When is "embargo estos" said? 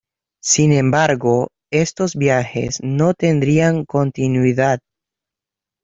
0.73-2.15